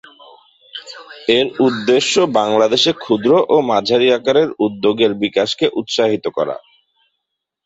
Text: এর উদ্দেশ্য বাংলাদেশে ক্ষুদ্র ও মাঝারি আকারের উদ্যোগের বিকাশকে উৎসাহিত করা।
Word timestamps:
এর 1.37 1.47
উদ্দেশ্য 1.59 2.13
বাংলাদেশে 2.39 2.91
ক্ষুদ্র 3.03 3.31
ও 3.47 3.65
মাঝারি 3.69 4.07
আকারের 4.17 4.49
উদ্যোগের 4.65 5.11
বিকাশকে 5.23 5.65
উৎসাহিত 5.79 6.25
করা। 6.37 6.55